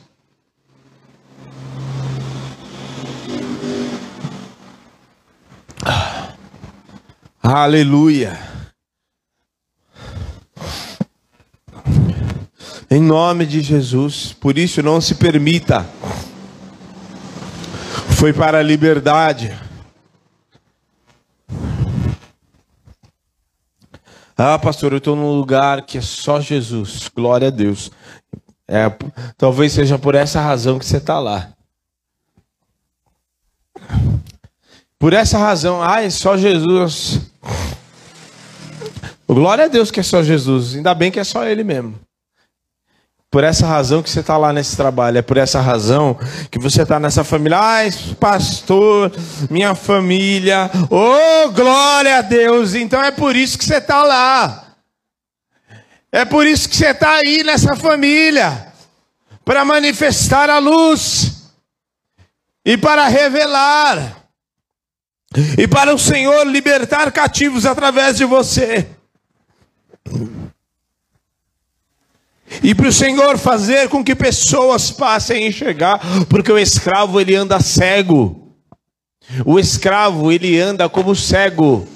[7.42, 8.47] Aleluia.
[12.90, 14.32] Em nome de Jesus.
[14.32, 15.86] Por isso, não se permita.
[18.16, 19.54] Foi para a liberdade.
[24.36, 27.10] Ah, pastor, eu estou num lugar que é só Jesus.
[27.14, 27.90] Glória a Deus.
[28.66, 28.90] É,
[29.36, 31.52] talvez seja por essa razão que você está lá.
[34.98, 37.20] Por essa razão, ah, é só Jesus.
[39.28, 40.74] Glória a Deus que é só Jesus.
[40.74, 42.07] Ainda bem que é só Ele mesmo.
[43.30, 46.18] Por essa razão que você está lá nesse trabalho, é por essa razão
[46.50, 47.58] que você está nessa família.
[47.58, 49.12] Ai, pastor,
[49.50, 52.74] minha família, oh, glória a Deus.
[52.74, 54.64] Então é por isso que você está lá.
[56.10, 58.72] É por isso que você está aí nessa família
[59.44, 61.52] para manifestar a luz
[62.64, 64.24] e para revelar
[65.58, 68.88] e para o Senhor libertar cativos através de você.
[72.62, 77.34] E para o Senhor fazer com que pessoas passem a enxergar, porque o escravo ele
[77.34, 78.54] anda cego.
[79.44, 81.86] O escravo ele anda como cego.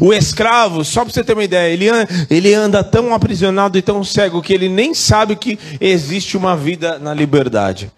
[0.00, 3.82] O escravo, só para você ter uma ideia, ele anda, ele anda tão aprisionado e
[3.82, 7.90] tão cego que ele nem sabe que existe uma vida na liberdade.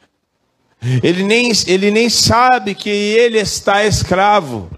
[1.03, 4.71] Ele nem, ele nem sabe que ele está escravo.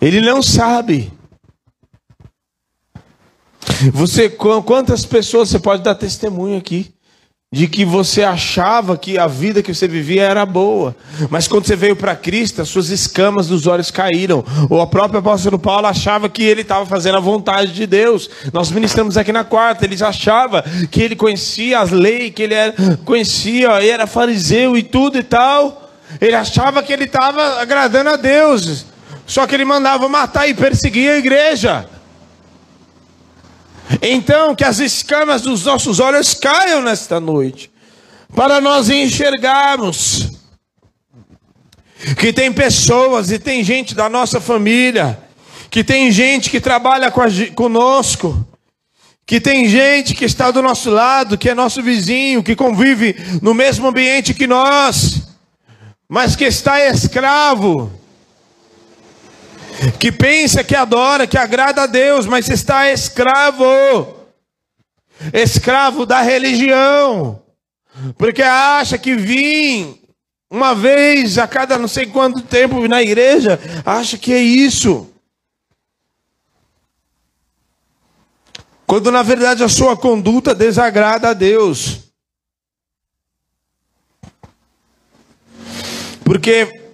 [0.00, 1.12] Ele não sabe.
[3.92, 6.92] Você, quantas pessoas você pode dar testemunho aqui?
[7.50, 10.94] De que você achava que a vida que você vivia era boa,
[11.30, 14.44] mas quando você veio para Cristo, as suas escamas dos olhos caíram.
[14.68, 18.28] Ou a própria apóstolo Paulo achava que ele estava fazendo a vontade de Deus.
[18.52, 22.74] Nós ministramos aqui na quarta, ele achava que ele conhecia as leis, que ele era,
[23.06, 25.90] conhecia, era fariseu e tudo e tal.
[26.20, 28.84] Ele achava que ele estava agradando a Deus.
[29.26, 31.88] Só que ele mandava matar e perseguir a igreja.
[34.02, 37.70] Então, que as escamas dos nossos olhos caiam nesta noite,
[38.34, 40.30] para nós enxergarmos
[42.18, 45.18] que tem pessoas e tem gente da nossa família,
[45.70, 47.12] que tem gente que trabalha
[47.54, 48.46] conosco,
[49.26, 53.52] que tem gente que está do nosso lado, que é nosso vizinho, que convive no
[53.52, 55.22] mesmo ambiente que nós,
[56.08, 57.92] mas que está escravo
[59.98, 63.64] que pensa que adora, que agrada a Deus, mas está escravo,
[65.32, 67.42] escravo da religião,
[68.16, 69.98] porque acha que vir
[70.50, 75.12] uma vez a cada não sei quanto tempo na igreja, acha que é isso.
[78.86, 82.08] Quando na verdade a sua conduta desagrada a Deus.
[86.24, 86.87] Porque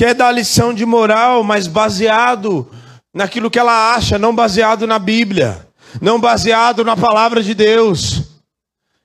[0.00, 2.66] quer dar lição de moral, mas baseado
[3.12, 5.68] naquilo que ela acha, não baseado na Bíblia,
[6.00, 8.22] não baseado na palavra de Deus.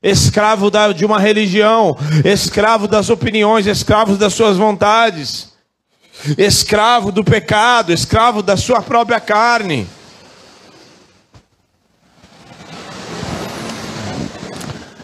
[0.02, 5.52] Escravo da, de uma religião, escravo das opiniões, escravo das suas vontades,
[6.38, 9.86] escravo do pecado, escravo da sua própria carne.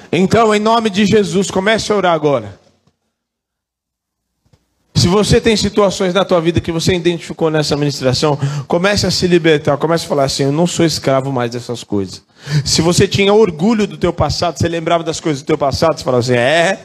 [0.09, 2.60] Então, em nome de Jesus, comece a orar agora.
[5.01, 8.37] Se você tem situações na tua vida que você identificou nessa ministração,
[8.67, 12.21] comece a se libertar, comece a falar assim: eu não sou escravo mais dessas coisas.
[12.63, 16.03] Se você tinha orgulho do teu passado, você lembrava das coisas do teu passado, você
[16.03, 16.83] falava assim: é,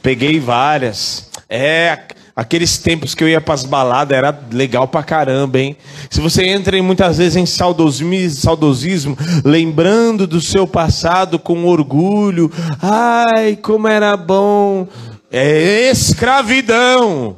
[0.00, 1.28] peguei várias.
[1.50, 1.98] É,
[2.36, 5.76] aqueles tempos que eu ia para as baladas era legal pra caramba, hein?
[6.08, 12.48] Se você entra muitas vezes em saudosismo, lembrando do seu passado com orgulho,
[12.80, 14.86] ai, como era bom
[15.30, 17.36] é escravidão.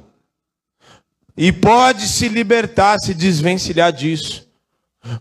[1.36, 4.48] E pode se libertar, se desvencilhar disso.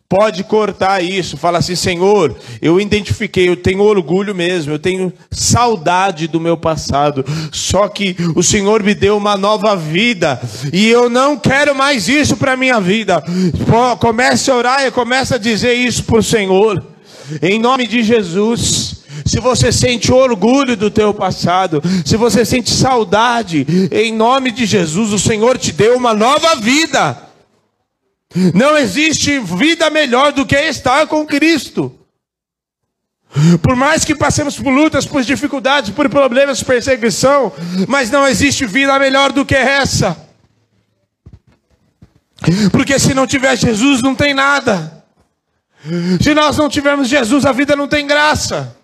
[0.10, 6.28] Pode cortar isso, fala assim: Senhor, eu identifiquei, eu tenho orgulho mesmo, eu tenho saudade
[6.28, 7.24] do meu passado.
[7.54, 10.42] Só que o Senhor me deu uma nova vida
[10.74, 13.24] e eu não quero mais isso para minha vida.
[14.00, 16.86] Comece a orar e comece a dizer isso para o Senhor,
[17.42, 18.99] em nome de Jesus
[19.30, 25.14] se você sente orgulho do teu passado, se você sente saudade, em nome de Jesus,
[25.14, 27.16] o Senhor te deu uma nova vida.
[28.56, 31.96] Não existe vida melhor do que estar com Cristo.
[33.62, 37.54] Por mais que passemos por lutas, por dificuldades, por problemas, perseguição,
[37.88, 40.18] mas não existe vida melhor do que essa.
[42.72, 45.04] Porque se não tiver Jesus, não tem nada.
[46.20, 48.79] Se nós não tivermos Jesus, a vida não tem graça.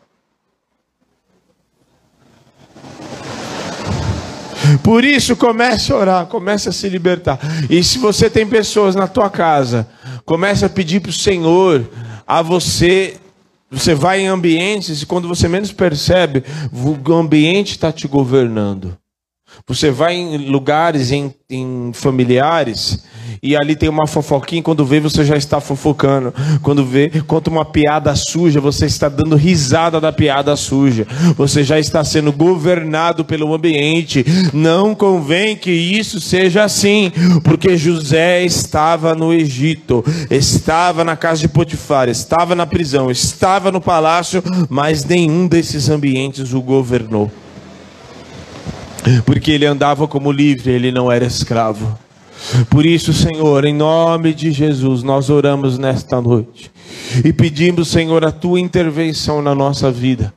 [4.86, 7.40] Por isso, comece a orar, comece a se libertar.
[7.72, 9.88] E se você tem pessoas na tua casa,
[10.24, 11.90] comece a pedir para o Senhor
[12.28, 13.18] a você.
[13.72, 18.96] Você vai em ambientes e quando você menos percebe, o ambiente está te governando.
[19.68, 23.04] Você vai em lugares, em, em familiares,
[23.42, 26.34] e ali tem uma fofoquinha, quando vê, você já está fofocando.
[26.62, 31.08] Quando vê, conta uma piada suja, você está dando risada da piada suja.
[31.38, 34.26] Você já está sendo governado pelo ambiente.
[34.54, 37.12] Não convém que isso seja assim,
[37.44, 43.82] porque José estava no Egito, estava na casa de Potifar, estava na prisão, estava no
[43.82, 47.32] palácio, mas nenhum desses ambientes o governou.
[49.26, 52.05] Porque ele andava como livre, ele não era escravo.
[52.70, 56.72] Por isso, Senhor, em nome de Jesus, nós oramos nesta noite
[57.24, 60.34] e pedimos, Senhor, a tua intervenção na nossa vida.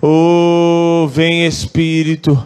[0.00, 2.40] Oh, vem Espírito,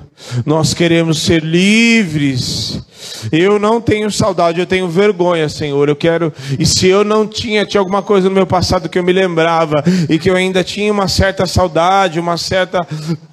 [0.46, 2.82] nós queremos ser livres.
[3.30, 5.88] Eu não tenho saudade, eu tenho vergonha, Senhor.
[5.88, 6.32] Eu quero.
[6.58, 9.82] E se eu não tinha, tinha alguma coisa no meu passado que eu me lembrava
[10.08, 12.86] e que eu ainda tinha uma certa saudade, uma certa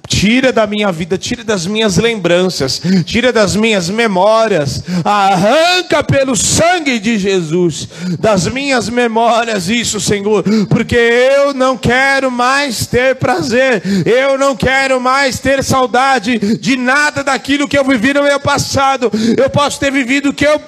[0.06, 6.98] Tira da minha vida, tira das minhas lembranças, tira das minhas memórias, arranca pelo sangue
[6.98, 7.88] de Jesus
[8.18, 15.00] das minhas memórias isso, Senhor, porque eu não quero mais ter prazer, eu não quero
[15.00, 19.10] mais ter saudade de nada daquilo que eu vivi no meu passado.
[19.36, 20.60] Eu posso ter vivido o que eu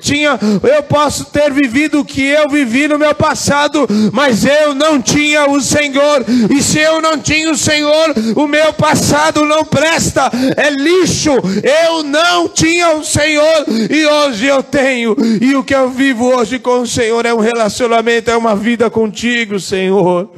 [0.00, 5.00] tinha, eu posso ter vivido o que eu vivi no meu passado, mas eu não
[5.00, 6.24] tinha o Senhor.
[6.50, 11.30] E se eu não tinha o Senhor, o meu passado não presta, é lixo.
[11.62, 15.16] Eu não tinha o Senhor e hoje eu tenho.
[15.40, 18.90] E o que eu vivo hoje com o Senhor é um relacionamento, é uma vida
[18.90, 20.30] contigo, Senhor.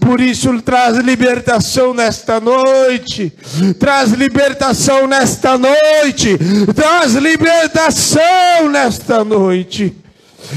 [0.00, 3.32] Por isso traz libertação nesta noite.
[3.78, 6.38] Traz libertação nesta noite.
[6.74, 9.94] Traz libertação nesta nesta noite,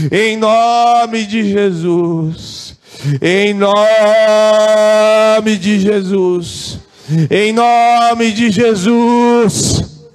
[0.09, 2.77] em nome de Jesus,
[3.21, 3.73] em nome
[5.59, 6.79] de Jesus,
[7.29, 10.07] em nome de Jesus.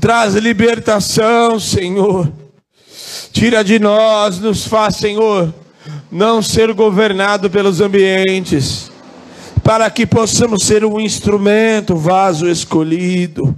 [0.00, 2.30] Traz libertação, Senhor.
[3.32, 5.52] Tira de nós, nos faz, Senhor,
[6.12, 8.91] não ser governado pelos ambientes,
[9.62, 13.56] para que possamos ser um instrumento, vaso escolhido,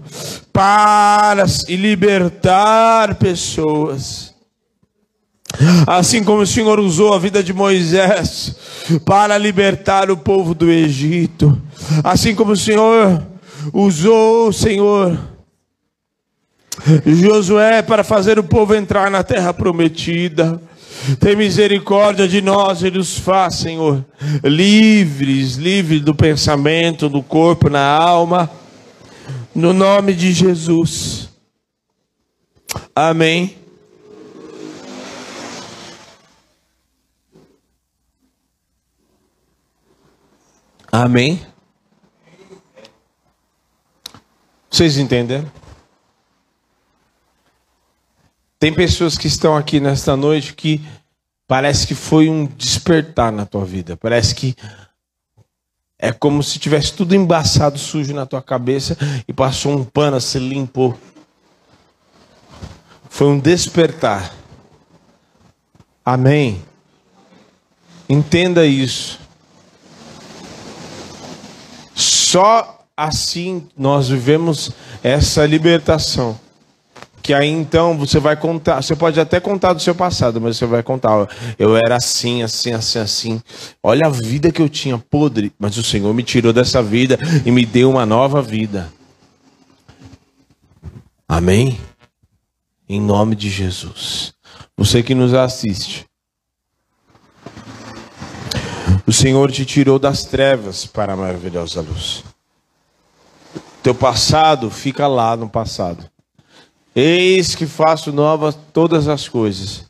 [0.52, 4.34] para libertar pessoas.
[5.86, 8.56] Assim como o Senhor usou a vida de Moisés
[9.04, 11.60] para libertar o povo do Egito,
[12.02, 13.22] assim como o Senhor
[13.72, 15.16] usou, Senhor,
[17.06, 20.60] Josué para fazer o povo entrar na terra prometida.
[21.20, 24.04] Tem misericórdia de nós e nos faz, Senhor,
[24.42, 28.50] livres, livres do pensamento, do corpo, na alma,
[29.54, 31.28] no nome de Jesus.
[32.94, 33.56] Amém.
[40.90, 41.44] Amém.
[44.70, 45.63] Vocês entenderam?
[48.58, 50.80] Tem pessoas que estão aqui nesta noite que
[51.46, 53.96] parece que foi um despertar na tua vida.
[53.96, 54.56] Parece que
[55.98, 58.96] é como se tivesse tudo embaçado, sujo na tua cabeça
[59.26, 60.98] e passou um pano, se limpou.
[63.08, 64.34] Foi um despertar.
[66.04, 66.62] Amém.
[68.08, 69.20] Entenda isso.
[71.94, 76.38] Só assim nós vivemos essa libertação
[77.24, 80.66] que aí então você vai contar, você pode até contar do seu passado, mas você
[80.66, 81.26] vai contar,
[81.58, 83.42] eu era assim, assim, assim, assim.
[83.82, 87.50] Olha a vida que eu tinha podre, mas o Senhor me tirou dessa vida e
[87.50, 88.92] me deu uma nova vida.
[91.26, 91.80] Amém?
[92.86, 94.34] Em nome de Jesus.
[94.76, 96.04] Você que nos assiste.
[99.06, 102.22] O Senhor te tirou das trevas para a maravilhosa luz.
[103.82, 106.12] Teu passado fica lá no passado.
[106.94, 109.84] Eis que faço novas todas as coisas.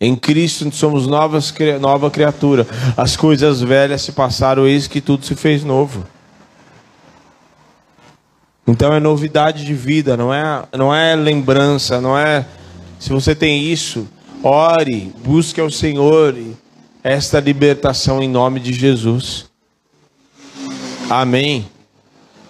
[0.00, 2.66] Em Cristo somos novas, nova criatura.
[2.96, 6.04] As coisas velhas se passaram, eis que tudo se fez novo.
[8.66, 12.46] Então é novidade de vida, não é, não é lembrança, não é.
[12.98, 14.08] Se você tem isso,
[14.42, 16.36] ore, busque ao Senhor
[17.02, 19.46] esta libertação em nome de Jesus.
[21.10, 21.66] Amém.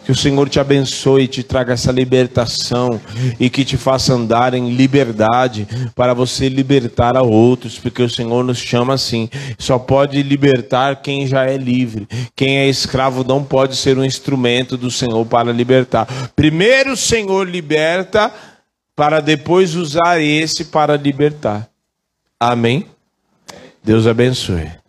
[0.04, 3.00] Que o Senhor te abençoe e te traga essa libertação
[3.38, 8.42] e que te faça andar em liberdade para você libertar a outros, porque o Senhor
[8.42, 9.28] nos chama assim.
[9.58, 12.08] Só pode libertar quem já é livre.
[12.34, 16.06] Quem é escravo não pode ser um instrumento do Senhor para libertar.
[16.34, 18.32] Primeiro o Senhor liberta
[18.94, 21.68] para depois usar esse para libertar.
[22.38, 22.86] Amém.
[23.82, 24.81] Deus abençoe.